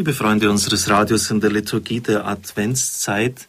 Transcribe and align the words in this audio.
Liebe 0.00 0.14
Freunde 0.14 0.50
unseres 0.50 0.88
Radios, 0.88 1.30
in 1.30 1.42
der 1.42 1.50
Liturgie 1.50 2.00
der 2.00 2.26
Adventszeit 2.26 3.46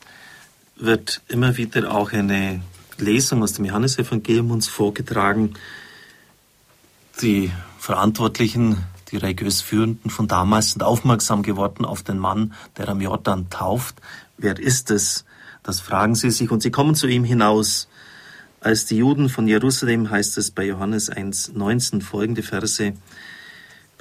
wird 0.76 1.22
immer 1.30 1.56
wieder 1.56 1.96
auch 1.96 2.12
eine 2.12 2.60
Lesung 2.98 3.42
aus 3.42 3.54
dem 3.54 3.64
Johannesevangelium 3.64 4.52
uns 4.52 4.68
vorgetragen. 4.68 5.54
Die 7.22 7.54
Verantwortlichen, 7.80 8.84
die 9.12 9.16
religiös 9.16 9.62
Führenden 9.62 10.10
von 10.10 10.28
damals 10.28 10.72
sind 10.72 10.84
aufmerksam 10.84 11.42
geworden 11.42 11.86
auf 11.86 12.04
den 12.04 12.20
Mann, 12.20 12.54
der 12.76 12.90
am 12.90 13.00
Jordan 13.00 13.50
tauft. 13.50 14.02
Wer 14.38 14.60
ist 14.60 14.92
es? 14.92 15.24
Das 15.64 15.80
fragen 15.80 16.16
sie 16.16 16.32
sich 16.32 16.52
und 16.52 16.62
sie 16.62 16.70
kommen 16.70 16.96
zu 16.96 17.08
ihm 17.08 17.24
hinaus. 17.24 17.88
Als 18.60 18.86
die 18.86 18.98
Juden 18.98 19.30
von 19.30 19.48
Jerusalem 19.48 20.10
heißt 20.10 20.38
es 20.38 20.52
bei 20.52 20.66
Johannes 20.66 21.10
1, 21.10 21.54
19 21.54 22.02
folgende 22.02 22.44
Verse, 22.44 22.92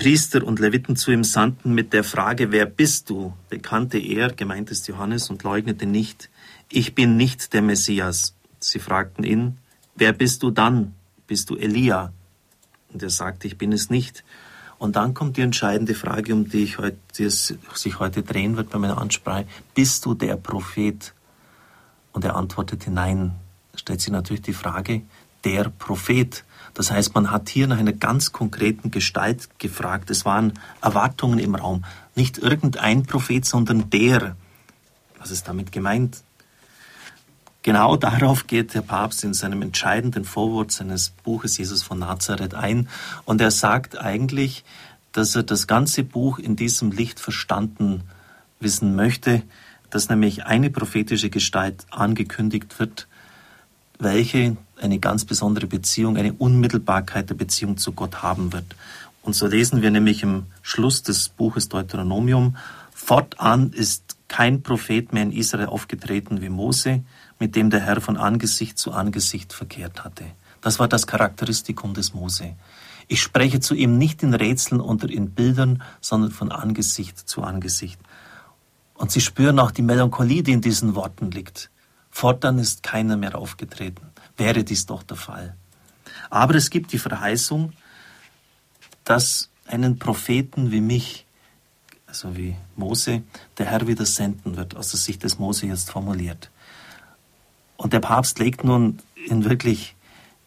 Priester 0.00 0.42
und 0.44 0.60
Leviten 0.60 0.96
zu 0.96 1.10
ihm 1.10 1.24
sandten 1.24 1.74
mit 1.74 1.92
der 1.92 2.04
Frage, 2.04 2.52
wer 2.52 2.64
bist 2.64 3.10
du? 3.10 3.34
Bekannte 3.50 3.98
er, 3.98 4.32
gemeint 4.32 4.70
ist 4.70 4.88
Johannes, 4.88 5.28
und 5.28 5.42
leugnete 5.42 5.84
nicht, 5.84 6.30
ich 6.70 6.94
bin 6.94 7.18
nicht 7.18 7.52
der 7.52 7.60
Messias. 7.60 8.34
Sie 8.60 8.78
fragten 8.78 9.24
ihn, 9.24 9.58
wer 9.96 10.14
bist 10.14 10.42
du 10.42 10.50
dann? 10.50 10.94
Bist 11.26 11.50
du 11.50 11.56
Elia? 11.56 12.14
Und 12.90 13.02
er 13.02 13.10
sagte, 13.10 13.46
ich 13.46 13.58
bin 13.58 13.72
es 13.72 13.90
nicht. 13.90 14.24
Und 14.78 14.96
dann 14.96 15.12
kommt 15.12 15.36
die 15.36 15.42
entscheidende 15.42 15.94
Frage, 15.94 16.32
um 16.32 16.48
die, 16.48 16.62
ich 16.62 16.78
heute, 16.78 16.96
die 17.18 17.24
es 17.24 17.54
sich 17.74 17.98
heute 17.98 18.22
drehen 18.22 18.56
wird 18.56 18.70
bei 18.70 18.78
meiner 18.78 18.96
Ansprache. 18.96 19.44
Bist 19.74 20.06
du 20.06 20.14
der 20.14 20.36
Prophet? 20.36 21.12
Und 22.12 22.24
er 22.24 22.36
antwortete 22.36 22.90
nein. 22.90 23.32
Stellt 23.74 24.00
sich 24.00 24.10
natürlich 24.10 24.40
die 24.40 24.54
Frage, 24.54 25.02
der 25.44 25.70
Prophet. 25.70 26.44
Das 26.74 26.90
heißt, 26.90 27.14
man 27.14 27.30
hat 27.30 27.48
hier 27.48 27.66
nach 27.66 27.78
einer 27.78 27.92
ganz 27.92 28.32
konkreten 28.32 28.90
Gestalt 28.90 29.48
gefragt. 29.58 30.10
Es 30.10 30.24
waren 30.24 30.52
Erwartungen 30.80 31.38
im 31.38 31.54
Raum. 31.54 31.84
Nicht 32.14 32.38
irgendein 32.38 33.04
Prophet, 33.04 33.44
sondern 33.44 33.90
der. 33.90 34.36
Was 35.18 35.30
ist 35.30 35.48
damit 35.48 35.72
gemeint? 35.72 36.22
Genau 37.62 37.96
darauf 37.96 38.46
geht 38.46 38.72
der 38.72 38.80
Papst 38.80 39.22
in 39.22 39.34
seinem 39.34 39.60
entscheidenden 39.60 40.24
Vorwort 40.24 40.72
seines 40.72 41.10
Buches 41.10 41.58
Jesus 41.58 41.82
von 41.82 41.98
Nazareth 41.98 42.54
ein. 42.54 42.88
Und 43.26 43.40
er 43.40 43.50
sagt 43.50 43.98
eigentlich, 43.98 44.64
dass 45.12 45.36
er 45.36 45.42
das 45.42 45.66
ganze 45.66 46.02
Buch 46.02 46.38
in 46.38 46.56
diesem 46.56 46.90
Licht 46.90 47.20
verstanden 47.20 48.02
wissen 48.60 48.94
möchte, 48.96 49.42
dass 49.90 50.08
nämlich 50.08 50.46
eine 50.46 50.70
prophetische 50.70 51.28
Gestalt 51.28 51.84
angekündigt 51.90 52.78
wird, 52.78 53.08
welche 53.98 54.56
eine 54.82 54.98
ganz 54.98 55.24
besondere 55.24 55.66
Beziehung, 55.66 56.16
eine 56.16 56.32
Unmittelbarkeit 56.32 57.30
der 57.30 57.34
Beziehung 57.34 57.76
zu 57.76 57.92
Gott 57.92 58.22
haben 58.22 58.52
wird. 58.52 58.76
Und 59.22 59.34
so 59.34 59.46
lesen 59.46 59.82
wir 59.82 59.90
nämlich 59.90 60.22
im 60.22 60.46
Schluss 60.62 61.02
des 61.02 61.28
Buches 61.28 61.68
Deuteronomium, 61.68 62.56
fortan 62.92 63.72
ist 63.72 64.16
kein 64.28 64.62
Prophet 64.62 65.12
mehr 65.12 65.24
in 65.24 65.32
Israel 65.32 65.66
aufgetreten 65.66 66.40
wie 66.40 66.48
Mose, 66.48 67.02
mit 67.38 67.56
dem 67.56 67.70
der 67.70 67.80
Herr 67.80 68.00
von 68.00 68.16
Angesicht 68.16 68.78
zu 68.78 68.92
Angesicht 68.92 69.52
verkehrt 69.52 70.04
hatte. 70.04 70.24
Das 70.60 70.78
war 70.78 70.88
das 70.88 71.06
Charakteristikum 71.06 71.94
des 71.94 72.14
Mose. 72.14 72.54
Ich 73.08 73.22
spreche 73.22 73.60
zu 73.60 73.74
ihm 73.74 73.98
nicht 73.98 74.22
in 74.22 74.34
Rätseln 74.34 74.80
oder 74.80 75.10
in 75.10 75.30
Bildern, 75.30 75.82
sondern 76.00 76.30
von 76.30 76.52
Angesicht 76.52 77.18
zu 77.18 77.42
Angesicht. 77.42 77.98
Und 78.94 79.10
sie 79.10 79.20
spüren 79.20 79.58
auch 79.58 79.70
die 79.70 79.82
Melancholie, 79.82 80.42
die 80.42 80.52
in 80.52 80.60
diesen 80.60 80.94
Worten 80.94 81.30
liegt. 81.30 81.70
Fortan 82.10 82.58
ist 82.58 82.82
keiner 82.82 83.16
mehr 83.16 83.36
aufgetreten. 83.36 84.02
Wäre 84.40 84.64
dies 84.64 84.86
doch 84.86 85.02
der 85.02 85.18
Fall. 85.18 85.54
Aber 86.30 86.54
es 86.54 86.70
gibt 86.70 86.94
die 86.94 86.98
Verheißung, 86.98 87.74
dass 89.04 89.50
einen 89.66 89.98
Propheten 89.98 90.72
wie 90.72 90.80
mich, 90.80 91.26
also 92.06 92.34
wie 92.38 92.56
Mose, 92.74 93.22
der 93.58 93.66
Herr 93.66 93.86
wieder 93.86 94.06
senden 94.06 94.56
wird, 94.56 94.74
aus 94.76 94.92
der 94.92 94.98
Sicht 94.98 95.24
des 95.24 95.38
Mose 95.38 95.66
jetzt 95.66 95.90
formuliert. 95.90 96.50
Und 97.76 97.92
der 97.92 98.00
Papst 98.00 98.38
legt 98.38 98.64
nun 98.64 99.00
in 99.28 99.44
wirklich 99.44 99.94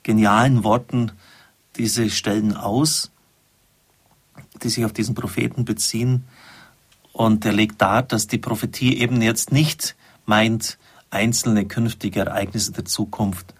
genialen 0.01 0.63
Worten 0.63 1.11
diese 1.75 2.09
Stellen 2.09 2.57
aus, 2.57 3.11
die 4.63 4.69
sich 4.69 4.85
auf 4.85 4.93
diesen 4.93 5.13
Propheten 5.13 5.65
beziehen. 5.65 6.23
Und 7.11 7.45
er 7.45 7.53
legt 7.53 7.79
dar, 7.79 8.01
dass 8.01 8.25
die 8.25 8.39
Prophetie 8.39 8.97
eben 8.97 9.21
jetzt 9.21 9.51
nicht 9.51 9.95
meint, 10.25 10.79
einzelne 11.11 11.65
künftige 11.65 12.21
Ereignisse 12.21 12.71
der 12.71 12.85
Zukunft 12.85 13.53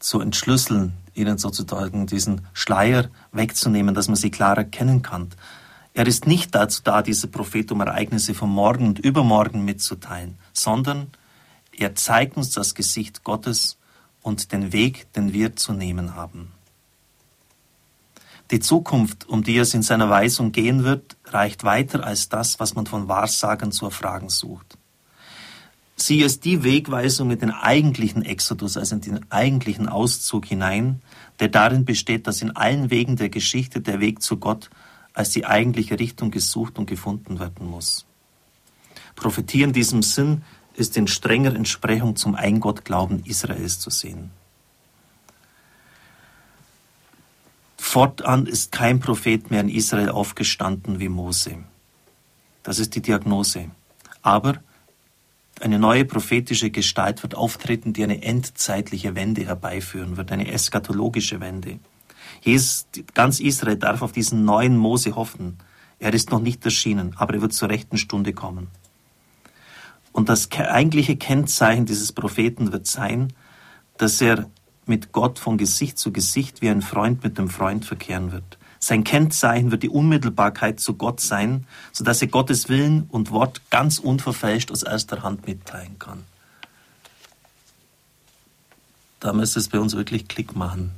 zu 0.00 0.20
entschlüsseln, 0.20 0.94
ihnen 1.14 1.38
sozusagen 1.38 2.06
diesen 2.06 2.46
Schleier 2.52 3.08
wegzunehmen, 3.32 3.94
dass 3.94 4.08
man 4.08 4.16
sie 4.16 4.30
klar 4.30 4.56
erkennen 4.56 5.02
kann. 5.02 5.28
Er 5.94 6.06
ist 6.06 6.26
nicht 6.26 6.54
dazu 6.54 6.82
da, 6.82 7.02
dieser 7.02 7.28
Prophet 7.28 7.70
um 7.70 7.80
Ereignisse 7.80 8.34
von 8.34 8.50
morgen 8.50 8.86
und 8.88 8.98
übermorgen 8.98 9.64
mitzuteilen, 9.64 10.38
sondern 10.52 11.08
er 11.76 11.94
zeigt 11.94 12.36
uns 12.36 12.50
das 12.50 12.74
Gesicht 12.74 13.24
Gottes 13.24 13.76
und 14.22 14.52
den 14.52 14.72
Weg, 14.72 15.12
den 15.12 15.32
wir 15.32 15.56
zu 15.56 15.72
nehmen 15.72 16.14
haben. 16.14 16.52
Die 18.50 18.60
Zukunft, 18.60 19.28
um 19.28 19.44
die 19.44 19.58
es 19.58 19.74
in 19.74 19.82
seiner 19.82 20.10
Weisung 20.10 20.50
gehen 20.50 20.82
wird, 20.82 21.16
reicht 21.26 21.62
weiter 21.62 22.04
als 22.04 22.28
das, 22.28 22.58
was 22.58 22.74
man 22.74 22.86
von 22.86 23.06
Wahrsagern 23.06 23.70
zu 23.70 23.84
erfragen 23.84 24.28
sucht. 24.28 24.76
Sie 26.00 26.22
ist 26.22 26.46
die 26.46 26.64
Wegweisung 26.64 27.30
in 27.30 27.38
den 27.38 27.50
eigentlichen 27.50 28.22
Exodus, 28.22 28.78
also 28.78 28.94
in 28.94 29.02
den 29.02 29.30
eigentlichen 29.30 29.86
Auszug 29.86 30.46
hinein, 30.46 31.02
der 31.40 31.48
darin 31.48 31.84
besteht, 31.84 32.26
dass 32.26 32.40
in 32.40 32.56
allen 32.56 32.90
Wegen 32.90 33.16
der 33.16 33.28
Geschichte 33.28 33.82
der 33.82 34.00
Weg 34.00 34.22
zu 34.22 34.38
Gott 34.38 34.70
als 35.12 35.28
die 35.30 35.44
eigentliche 35.44 35.98
Richtung 35.98 36.30
gesucht 36.30 36.78
und 36.78 36.86
gefunden 36.86 37.38
werden 37.38 37.66
muss. 37.66 38.06
Prophetie 39.14 39.60
in 39.60 39.74
diesem 39.74 40.02
Sinn 40.02 40.42
ist 40.74 40.96
in 40.96 41.06
strenger 41.06 41.54
Entsprechung 41.54 42.16
zum 42.16 42.34
Eingottglauben 42.34 43.22
Israels 43.26 43.78
zu 43.78 43.90
sehen. 43.90 44.30
Fortan 47.76 48.46
ist 48.46 48.72
kein 48.72 49.00
Prophet 49.00 49.50
mehr 49.50 49.60
in 49.60 49.68
Israel 49.68 50.08
aufgestanden 50.08 50.98
wie 50.98 51.10
Mose. 51.10 51.58
Das 52.62 52.78
ist 52.78 52.94
die 52.94 53.02
Diagnose. 53.02 53.70
Aber 54.22 54.60
eine 55.60 55.78
neue 55.78 56.04
prophetische 56.04 56.70
Gestalt 56.70 57.22
wird 57.22 57.34
auftreten, 57.34 57.92
die 57.92 58.02
eine 58.02 58.22
endzeitliche 58.22 59.14
Wende 59.14 59.44
herbeiführen 59.44 60.16
wird, 60.16 60.32
eine 60.32 60.50
eschatologische 60.50 61.40
Wende. 61.40 61.78
Jesus, 62.42 62.86
ganz 63.14 63.40
Israel 63.40 63.76
darf 63.76 64.02
auf 64.02 64.12
diesen 64.12 64.44
neuen 64.44 64.76
Mose 64.76 65.14
hoffen. 65.16 65.58
Er 65.98 66.14
ist 66.14 66.30
noch 66.30 66.40
nicht 66.40 66.64
erschienen, 66.64 67.12
aber 67.16 67.34
er 67.34 67.42
wird 67.42 67.52
zur 67.52 67.68
rechten 67.68 67.98
Stunde 67.98 68.32
kommen. 68.32 68.68
Und 70.12 70.28
das 70.28 70.50
eigentliche 70.50 71.16
Kennzeichen 71.16 71.86
dieses 71.86 72.12
Propheten 72.12 72.72
wird 72.72 72.86
sein, 72.86 73.32
dass 73.98 74.20
er 74.20 74.48
mit 74.86 75.12
Gott 75.12 75.38
von 75.38 75.58
Gesicht 75.58 75.98
zu 75.98 76.10
Gesicht 76.10 76.62
wie 76.62 76.70
ein 76.70 76.82
Freund 76.82 77.22
mit 77.22 77.38
dem 77.38 77.48
Freund 77.48 77.84
verkehren 77.84 78.32
wird. 78.32 78.58
Sein 78.82 79.04
Kennzeichen 79.04 79.70
wird 79.70 79.82
die 79.82 79.90
Unmittelbarkeit 79.90 80.80
zu 80.80 80.94
Gott 80.94 81.20
sein, 81.20 81.66
sodass 81.92 82.22
er 82.22 82.28
Gottes 82.28 82.70
Willen 82.70 83.04
und 83.10 83.30
Wort 83.30 83.60
ganz 83.70 83.98
unverfälscht 83.98 84.72
aus 84.72 84.82
erster 84.82 85.22
Hand 85.22 85.46
mitteilen 85.46 85.98
kann. 85.98 86.24
Da 89.20 89.34
müsste 89.34 89.60
es 89.60 89.68
bei 89.68 89.78
uns 89.78 89.94
wirklich 89.94 90.28
Klick 90.28 90.56
machen. 90.56 90.92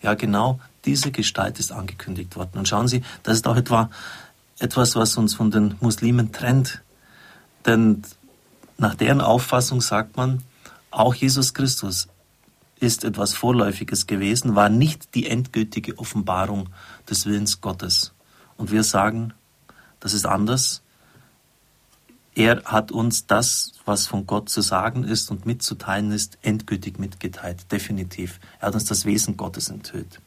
Ja, 0.00 0.14
genau 0.14 0.60
diese 0.86 1.10
Gestalt 1.10 1.58
ist 1.58 1.72
angekündigt 1.72 2.36
worden. 2.36 2.58
Und 2.58 2.68
schauen 2.68 2.88
Sie, 2.88 3.02
das 3.22 3.36
ist 3.36 3.46
auch 3.46 3.56
etwa 3.56 3.90
etwas, 4.58 4.96
was 4.96 5.16
uns 5.18 5.34
von 5.34 5.50
den 5.50 5.74
Muslimen 5.80 6.32
trennt. 6.32 6.80
Denn 7.66 8.02
nach 8.78 8.94
deren 8.94 9.20
Auffassung 9.20 9.82
sagt 9.82 10.16
man, 10.16 10.42
auch 10.90 11.14
Jesus 11.14 11.52
Christus 11.52 12.08
ist 12.78 13.04
etwas 13.04 13.34
Vorläufiges 13.34 14.06
gewesen, 14.06 14.54
war 14.54 14.68
nicht 14.68 15.14
die 15.14 15.28
endgültige 15.28 15.98
Offenbarung 15.98 16.68
des 17.08 17.26
Willens 17.26 17.60
Gottes. 17.60 18.12
Und 18.56 18.70
wir 18.70 18.82
sagen, 18.82 19.32
das 20.00 20.12
ist 20.12 20.26
anders. 20.26 20.82
Er 22.34 22.62
hat 22.64 22.92
uns 22.92 23.26
das, 23.26 23.72
was 23.86 24.06
von 24.06 24.26
Gott 24.26 24.50
zu 24.50 24.60
sagen 24.60 25.04
ist 25.04 25.30
und 25.30 25.46
mitzuteilen 25.46 26.12
ist, 26.12 26.38
endgültig 26.42 26.98
mitgeteilt, 26.98 27.72
definitiv. 27.72 28.40
Er 28.60 28.68
hat 28.68 28.74
uns 28.74 28.84
das 28.84 29.06
Wesen 29.06 29.38
Gottes 29.38 29.70
enthüllt. 29.70 30.20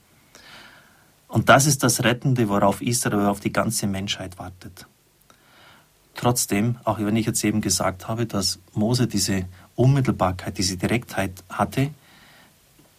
Und 1.28 1.50
das 1.50 1.68
ist 1.68 1.84
das 1.84 2.04
Rettende, 2.04 2.50
worauf 2.50 2.82
Israel, 2.82 3.28
auf 3.28 3.40
die 3.40 3.54
ganze 3.54 3.86
Menschheit 3.86 4.40
wartet. 4.40 4.88
Trotzdem, 6.16 6.78
auch 6.84 6.98
wenn 6.98 7.16
ich 7.16 7.28
jetzt 7.28 7.44
eben 7.44 7.62
gesagt 7.62 8.08
habe, 8.08 8.26
dass 8.26 8.60
Mose 8.74 9.06
diese 9.06 9.46
Unmittelbarkeit, 9.76 10.58
diese 10.58 10.76
Direktheit 10.76 11.44
hatte, 11.48 11.92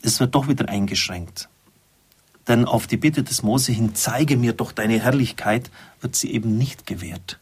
es 0.03 0.21
wird 0.21 0.35
doch 0.35 0.49
wieder 0.49 0.69
eingeschränkt. 0.69 1.49
Denn 2.49 2.65
auf 2.65 2.87
die 2.87 2.97
Bitte 2.97 3.23
des 3.23 3.43
Mose 3.43 3.73
hin, 3.73 3.95
zeige 3.95 4.37
mir 4.37 4.53
doch 4.53 4.73
deine 4.73 4.99
Herrlichkeit, 4.99 5.71
wird 6.01 6.17
sie 6.17 6.33
eben 6.33 6.57
nicht 6.57 6.87
gewährt. 6.87 7.39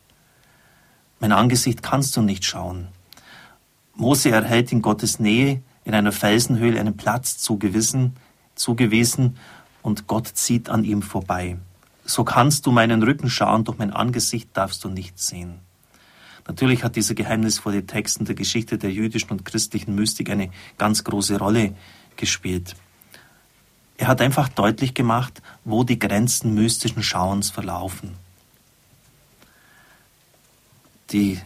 Mein 1.20 1.32
Angesicht 1.32 1.82
kannst 1.82 2.16
du 2.16 2.22
nicht 2.22 2.44
schauen. 2.44 2.88
Mose 3.94 4.30
erhält 4.30 4.70
in 4.70 4.82
Gottes 4.82 5.18
Nähe 5.18 5.62
in 5.84 5.94
einer 5.94 6.12
Felsenhöhle 6.12 6.78
einen 6.78 6.96
Platz 6.96 7.38
zugewiesen, 7.38 8.16
zugewiesen 8.54 9.36
und 9.82 10.06
Gott 10.06 10.28
zieht 10.28 10.68
an 10.68 10.84
ihm 10.84 11.02
vorbei. 11.02 11.56
so 12.04 12.24
kannst 12.24 12.64
du 12.64 12.72
meinen 12.72 13.02
Rücken 13.02 13.28
schauen, 13.28 13.64
doch 13.64 13.76
mein 13.76 13.92
Angesicht 13.92 14.48
darfst 14.54 14.82
du 14.82 14.88
nicht 14.88 15.18
sehen. 15.18 15.60
Natürlich 16.46 16.82
hat 16.82 16.96
dieser 16.96 17.14
geheimnisvolle 17.14 17.84
Text 17.84 18.18
in 18.18 18.24
der 18.24 18.34
Geschichte 18.34 18.78
der 18.78 18.90
jüdischen 18.90 19.30
und 19.30 19.44
christlichen 19.44 19.94
Mystik 19.94 20.30
eine 20.30 20.50
ganz 20.78 21.04
große 21.04 21.38
Rolle 21.38 21.74
gespielt. 22.18 22.76
Er 23.96 24.08
hat 24.08 24.20
einfach 24.20 24.50
deutlich 24.50 24.92
gemacht, 24.92 25.40
wo 25.64 25.82
die 25.82 25.98
Grenzen 25.98 26.54
mystischen 26.54 27.02
Schauens 27.02 27.48
verlaufen. 27.48 28.14
Die 31.10 31.40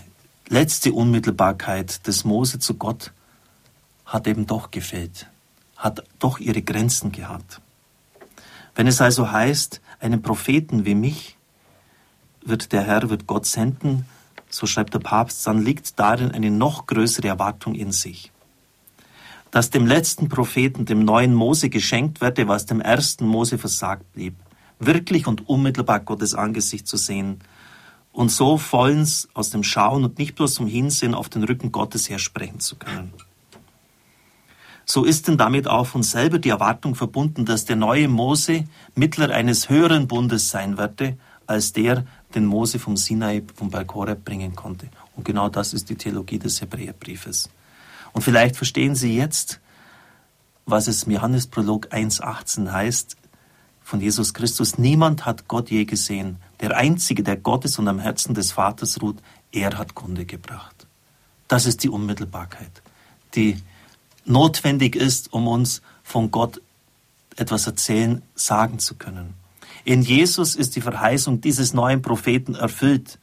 letzte 0.48 0.92
Unmittelbarkeit 0.92 2.04
des 2.08 2.24
Mose 2.24 2.58
zu 2.58 2.74
Gott 2.74 3.12
hat 4.04 4.26
eben 4.26 4.46
doch 4.46 4.72
gefehlt, 4.72 5.28
hat 5.76 6.04
doch 6.18 6.40
ihre 6.40 6.62
Grenzen 6.62 7.12
gehabt. 7.12 7.60
Wenn 8.74 8.86
es 8.86 9.00
also 9.00 9.30
heißt, 9.30 9.80
einen 10.00 10.20
Propheten 10.20 10.84
wie 10.84 10.96
mich 10.96 11.36
wird 12.44 12.72
der 12.72 12.82
Herr, 12.82 13.08
wird 13.08 13.26
Gott 13.26 13.46
senden, 13.46 14.04
so 14.50 14.66
schreibt 14.66 14.94
der 14.94 14.98
Papst, 14.98 15.46
dann 15.46 15.62
liegt 15.64 15.98
darin 15.98 16.32
eine 16.32 16.50
noch 16.50 16.86
größere 16.86 17.28
Erwartung 17.28 17.74
in 17.74 17.92
sich. 17.92 18.32
Dass 19.52 19.70
dem 19.70 19.86
letzten 19.86 20.28
Propheten, 20.28 20.86
dem 20.86 21.04
neuen 21.04 21.34
Mose 21.34 21.68
geschenkt 21.68 22.20
werde, 22.20 22.48
was 22.48 22.66
dem 22.66 22.80
ersten 22.80 23.26
Mose 23.26 23.58
versagt 23.58 24.12
blieb, 24.12 24.34
wirklich 24.80 25.28
und 25.28 25.48
unmittelbar 25.48 26.00
Gottes 26.00 26.34
Angesicht 26.34 26.88
zu 26.88 26.96
sehen 26.96 27.38
und 28.12 28.30
so 28.30 28.58
vollends 28.58 29.28
aus 29.34 29.50
dem 29.50 29.62
Schauen 29.62 30.04
und 30.04 30.18
nicht 30.18 30.34
bloß 30.34 30.54
zum 30.54 30.66
Hinsehen 30.66 31.14
auf 31.14 31.28
den 31.28 31.44
Rücken 31.44 31.70
Gottes 31.70 32.10
her 32.10 32.18
sprechen 32.18 32.58
zu 32.58 32.76
können. 32.76 33.12
So 34.84 35.04
ist 35.04 35.28
denn 35.28 35.38
damit 35.38 35.68
auch 35.68 35.86
von 35.86 36.02
selber 36.02 36.38
die 36.38 36.48
Erwartung 36.48 36.94
verbunden, 36.94 37.44
dass 37.44 37.64
der 37.64 37.76
neue 37.76 38.08
Mose 38.08 38.64
Mittler 38.94 39.30
eines 39.30 39.68
höheren 39.68 40.08
Bundes 40.08 40.50
sein 40.50 40.76
werde, 40.76 41.16
als 41.46 41.72
der, 41.72 42.04
den 42.34 42.46
Mose 42.46 42.78
vom 42.78 42.96
Sinai, 42.96 43.42
vom 43.54 43.70
Berg 43.70 43.94
bringen 44.24 44.56
konnte. 44.56 44.88
Und 45.14 45.24
genau 45.24 45.48
das 45.48 45.72
ist 45.72 45.88
die 45.88 45.96
Theologie 45.96 46.38
des 46.38 46.60
Hebräerbriefes. 46.60 47.50
Und 48.12 48.22
vielleicht 48.22 48.56
verstehen 48.56 48.94
Sie 48.94 49.16
jetzt, 49.16 49.60
was 50.66 50.86
es 50.86 51.04
im 51.04 51.12
Johannesprolog 51.12 51.92
1,18 51.92 52.70
heißt, 52.70 53.16
von 53.82 54.00
Jesus 54.00 54.32
Christus. 54.32 54.78
Niemand 54.78 55.26
hat 55.26 55.48
Gott 55.48 55.70
je 55.70 55.84
gesehen. 55.84 56.36
Der 56.60 56.76
Einzige, 56.76 57.22
der 57.22 57.36
Gott 57.36 57.64
ist 57.64 57.78
und 57.78 57.88
am 57.88 57.98
Herzen 57.98 58.34
des 58.34 58.52
Vaters 58.52 59.02
ruht, 59.02 59.18
er 59.50 59.76
hat 59.76 59.94
Kunde 59.94 60.24
gebracht. 60.24 60.86
Das 61.48 61.66
ist 61.66 61.82
die 61.82 61.88
Unmittelbarkeit, 61.88 62.70
die 63.34 63.60
notwendig 64.24 64.96
ist, 64.96 65.32
um 65.32 65.48
uns 65.48 65.82
von 66.02 66.30
Gott 66.30 66.62
etwas 67.36 67.66
erzählen, 67.66 68.22
sagen 68.34 68.78
zu 68.78 68.94
können. 68.94 69.34
In 69.84 70.02
Jesus 70.02 70.54
ist 70.54 70.76
die 70.76 70.80
Verheißung 70.80 71.40
dieses 71.40 71.74
neuen 71.74 72.02
Propheten 72.02 72.54
erfüllt. 72.54 73.18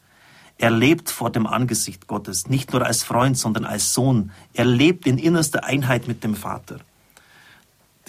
Er 0.62 0.72
lebt 0.72 1.10
vor 1.10 1.32
dem 1.32 1.48
Angesicht 1.48 2.08
Gottes, 2.08 2.50
nicht 2.50 2.74
nur 2.74 2.86
als 2.86 3.04
Freund, 3.04 3.38
sondern 3.38 3.64
als 3.64 3.94
Sohn. 3.94 4.32
Er 4.54 4.66
lebt 4.66 5.08
in 5.08 5.18
innerster 5.18 5.64
Einheit 5.64 6.10
mit 6.10 6.22
dem 6.26 6.36
Vater. 6.36 6.82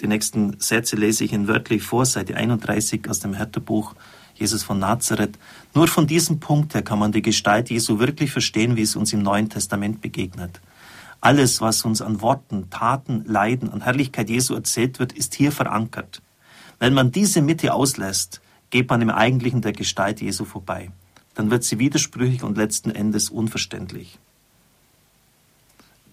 Die 0.01 0.07
nächsten 0.07 0.59
Sätze 0.59 0.97
lese 0.97 1.23
ich 1.23 1.31
Ihnen 1.31 1.47
wörtlich 1.47 1.81
vor, 1.81 2.05
Seite 2.05 2.35
31 2.35 3.09
aus 3.09 3.21
dem 3.21 3.33
Härtebuch 3.33 3.95
Jesus 4.35 4.63
von 4.63 4.79
Nazareth. 4.79 5.39
Nur 5.73 5.87
von 5.87 6.07
diesem 6.07 6.41
Punkt 6.41 6.73
her 6.73 6.81
kann 6.81 6.99
man 6.99 7.13
die 7.13 7.21
Gestalt 7.21 7.69
Jesu 7.69 7.99
wirklich 7.99 8.33
verstehen, 8.33 8.75
wie 8.75 8.81
es 8.81 8.97
uns 8.97 9.13
im 9.13 9.21
Neuen 9.21 9.47
Testament 9.47 10.01
begegnet. 10.01 10.59
Alles, 11.21 11.61
was 11.61 11.85
uns 11.85 12.01
an 12.01 12.19
Worten, 12.19 12.69
Taten, 12.69 13.23
Leiden, 13.27 13.71
an 13.71 13.79
Herrlichkeit 13.79 14.29
Jesu 14.29 14.55
erzählt 14.55 14.99
wird, 14.99 15.13
ist 15.13 15.35
hier 15.35 15.53
verankert. 15.53 16.21
Wenn 16.79 16.93
man 16.93 17.13
diese 17.13 17.41
Mitte 17.41 17.73
auslässt, 17.73 18.41
geht 18.71 18.89
man 18.89 19.01
im 19.01 19.09
Eigentlichen 19.09 19.61
der 19.61 19.71
Gestalt 19.71 20.19
Jesu 20.19 20.43
vorbei. 20.43 20.89
Dann 21.35 21.49
wird 21.49 21.63
sie 21.63 21.79
widersprüchig 21.79 22.43
und 22.43 22.57
letzten 22.57 22.91
Endes 22.91 23.29
unverständlich. 23.29 24.19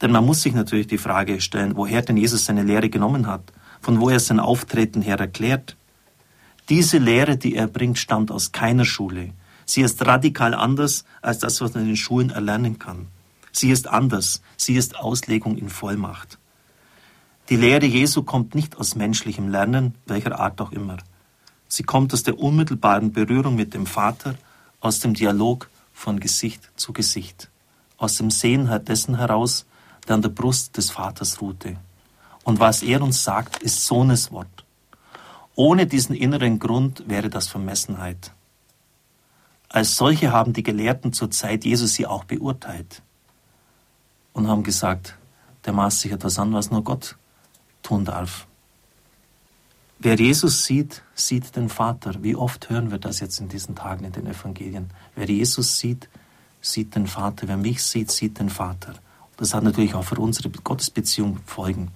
Denn 0.01 0.13
man 0.13 0.25
muss 0.25 0.43
sich 0.43 0.55
natürlich 0.55 0.87
die 0.87 0.99
Frage 0.99 1.41
stellen, 1.41 1.77
woher 1.77 2.03
denn 2.03 2.17
Jesus 2.17 2.45
seine 2.45 2.63
Lehre 2.63 2.89
genommen 2.89 3.27
hat, 3.27 3.53
von 3.81 4.01
wo 4.01 4.11
er 4.11 4.21
sein 4.21 4.41
Auftreten 4.41 5.03
her 5.03 5.19
erklärt. 5.19 5.77
Diese 6.69 6.99
Lehre, 6.99 7.37
die 7.37 7.55
er 7.55 7.67
bringt, 7.67 7.99
stammt 7.99 8.31
aus 8.31 8.53
keiner 8.53 8.85
Schule. 8.85 9.33
Sie 9.65 9.83
ist 9.83 10.05
radikal 10.07 10.55
anders 10.55 11.05
als 11.21 11.39
das, 11.39 11.61
was 11.61 11.75
man 11.75 11.83
in 11.83 11.89
den 11.91 11.97
Schulen 11.97 12.31
erlernen 12.31 12.79
kann. 12.79 13.09
Sie 13.53 13.71
ist 13.71 13.89
anders. 13.89 14.43
Sie 14.57 14.77
ist 14.77 14.97
Auslegung 14.97 15.57
in 15.57 15.69
Vollmacht. 15.69 16.39
Die 17.49 17.57
Lehre 17.57 17.87
Jesu 17.87 18.23
kommt 18.23 18.55
nicht 18.55 18.77
aus 18.77 18.95
menschlichem 18.95 19.49
Lernen, 19.49 19.95
welcher 20.07 20.39
Art 20.39 20.61
auch 20.61 20.71
immer. 20.71 20.99
Sie 21.67 21.83
kommt 21.83 22.13
aus 22.13 22.23
der 22.23 22.39
unmittelbaren 22.39 23.13
Berührung 23.13 23.57
mit 23.57 23.75
dem 23.75 23.87
Vater, 23.87 24.35
aus 24.81 25.01
dem 25.01 25.15
Dialog 25.15 25.69
von 25.93 26.21
Gesicht 26.21 26.71
zu 26.77 26.93
Gesicht, 26.93 27.51
aus 27.97 28.17
dem 28.17 28.31
Sehen 28.31 28.71
dessen 28.85 29.17
heraus, 29.17 29.67
der 30.07 30.15
an 30.15 30.23
der 30.23 30.29
Brust 30.29 30.77
des 30.77 30.91
Vaters 30.91 31.41
ruhte. 31.41 31.77
Und 32.45 32.61
was 32.61 32.83
er 32.83 33.03
uns 33.03 33.25
sagt, 33.25 33.63
ist 33.63 33.85
Sohneswort. 33.87 34.65
Ohne 35.55 35.87
diesen 35.87 36.15
inneren 36.15 36.59
Grund 36.59 37.09
wäre 37.09 37.29
das 37.29 37.49
Vermessenheit. 37.49 38.33
Als 39.69 39.97
solche 39.97 40.33
haben 40.33 40.53
die 40.53 40.63
Gelehrten 40.63 41.13
zur 41.13 41.31
Zeit 41.31 41.65
Jesus 41.65 41.95
sie 41.95 42.07
auch 42.07 42.25
beurteilt 42.25 43.03
und 44.33 44.49
haben 44.49 44.63
gesagt, 44.63 45.17
der 45.67 45.73
maßt 45.73 46.01
sich 46.01 46.13
etwas 46.13 46.39
an, 46.39 46.55
was 46.55 46.71
nur 46.71 46.85
Gott 46.85 47.17
tun 47.83 48.05
darf. 48.05 48.47
Wer 50.01 50.15
Jesus 50.15 50.65
sieht, 50.65 51.03
sieht 51.17 51.57
den 51.57 51.69
Vater. 51.69 52.23
Wie 52.23 52.37
oft 52.37 52.71
hören 52.71 52.93
wir 52.93 52.99
das 52.99 53.19
jetzt 53.19 53.41
in 53.41 53.49
diesen 53.49 53.75
Tagen 53.75 54.05
in 54.05 54.13
den 54.13 54.29
Evangelien? 54.29 54.91
Wer 55.17 55.29
Jesus 55.29 55.79
sieht, 55.79 56.09
sieht 56.61 56.95
den 56.95 57.09
Vater. 57.09 57.49
Wer 57.49 57.57
mich 57.57 57.83
sieht, 57.83 58.13
sieht 58.13 58.39
den 58.39 58.49
Vater. 58.49 58.95
Das 59.39 59.55
hat 59.55 59.65
natürlich 59.65 59.95
auch 59.95 60.05
für 60.05 60.15
unsere 60.21 60.51
Gottesbeziehung 60.51 61.41
Folgen. 61.45 61.91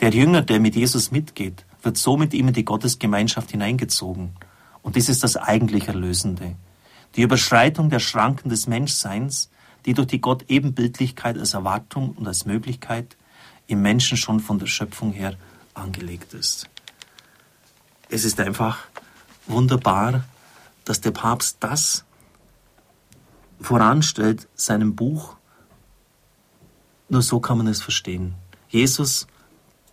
Der 0.00 0.10
Jünger, 0.10 0.40
der 0.40 0.60
mit 0.60 0.76
Jesus 0.76 1.10
mitgeht, 1.10 1.66
wird 1.82 1.98
so 1.98 2.16
mit 2.16 2.32
ihm 2.32 2.48
in 2.48 2.54
die 2.54 2.64
Gottesgemeinschaft 2.64 3.50
hineingezogen. 3.50 4.30
Und 4.80 4.96
dies 4.96 5.10
ist 5.10 5.22
das 5.22 5.36
eigentlich 5.36 5.88
Erlösende. 5.88 6.56
Die 7.16 7.22
Überschreitung 7.22 7.90
der 7.90 7.98
Schranken 7.98 8.48
des 8.48 8.66
Menschseins, 8.66 9.50
die 9.84 9.92
durch 9.92 10.06
die 10.06 10.22
Gott-Ebenbildlichkeit 10.22 11.36
als 11.36 11.52
Erwartung 11.52 12.12
und 12.12 12.26
als 12.26 12.46
Möglichkeit 12.46 13.14
im 13.66 13.82
Menschen 13.82 14.16
schon 14.16 14.40
von 14.40 14.58
der 14.58 14.66
Schöpfung 14.66 15.12
her 15.12 15.36
angelegt 15.74 16.32
ist. 16.32 16.71
Es 18.12 18.26
ist 18.26 18.38
einfach 18.40 18.76
wunderbar, 19.46 20.24
dass 20.84 21.00
der 21.00 21.12
Papst 21.12 21.56
das 21.60 22.04
voranstellt, 23.58 24.48
seinem 24.54 24.94
Buch. 24.94 25.36
Nur 27.08 27.22
so 27.22 27.40
kann 27.40 27.56
man 27.56 27.68
es 27.68 27.80
verstehen. 27.80 28.34
Jesus, 28.68 29.26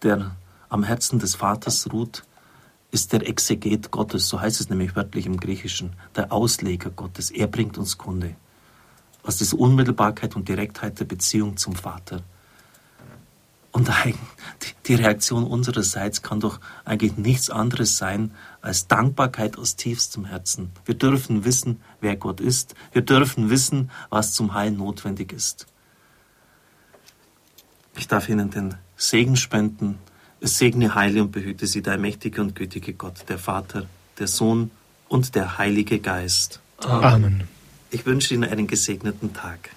der 0.04 0.36
am 0.68 0.84
Herzen 0.84 1.20
des 1.20 1.36
Vaters 1.36 1.94
ruht, 1.94 2.26
ist 2.92 3.14
der 3.14 3.26
Exeget 3.26 3.90
Gottes, 3.90 4.28
so 4.28 4.42
heißt 4.42 4.60
es 4.60 4.70
nämlich 4.70 4.98
wörtlich 4.98 5.26
im 5.26 5.40
Griechischen, 5.40 5.94
der 6.18 6.34
Ausleger 6.34 6.90
Gottes. 6.90 7.32
Er 7.32 7.48
bringt 7.48 7.78
uns 7.78 7.98
Kunde 7.98 8.36
aus 9.24 9.38
dieser 9.38 9.58
Unmittelbarkeit 9.58 10.36
und 10.36 10.50
Direktheit 10.50 11.00
der 11.00 11.06
Beziehung 11.06 11.56
zum 11.56 11.74
Vater. 11.74 12.22
Und 13.72 13.88
die 14.62 14.79
Reaktion 14.96 15.44
unsererseits 15.44 16.22
kann 16.22 16.40
doch 16.40 16.60
eigentlich 16.86 17.18
nichts 17.18 17.50
anderes 17.50 17.98
sein 17.98 18.32
als 18.62 18.88
Dankbarkeit 18.88 19.58
aus 19.58 19.76
tiefstem 19.76 20.26
Herzen. 20.26 20.72
Wir 20.86 20.96
dürfen 20.96 21.46
wissen, 21.46 21.82
wer 22.02 22.16
Gott 22.16 22.40
ist. 22.42 22.76
Wir 22.92 23.02
dürfen 23.02 23.50
wissen, 23.50 23.92
was 24.10 24.34
zum 24.34 24.54
Heil 24.54 24.72
notwendig 24.72 25.34
ist. 25.34 25.68
Ich 27.98 28.08
darf 28.08 28.30
Ihnen 28.30 28.50
den 28.50 28.76
Segen 28.96 29.36
spenden. 29.36 30.00
Es 30.42 30.58
segne, 30.58 30.96
heile 30.96 31.22
und 31.22 31.32
behüte 31.32 31.68
Sie, 31.68 31.82
der 31.82 31.98
mächtige 31.98 32.42
und 32.42 32.56
gütige 32.56 32.94
Gott, 32.94 33.26
der 33.28 33.38
Vater, 33.38 33.88
der 34.20 34.28
Sohn 34.28 34.72
und 35.10 35.36
der 35.36 35.58
Heilige 35.58 36.00
Geist. 36.00 36.62
Amen. 36.78 37.44
Ich 37.92 38.06
wünsche 38.06 38.34
Ihnen 38.34 38.50
einen 38.50 38.68
gesegneten 38.68 39.34
Tag. 39.34 39.72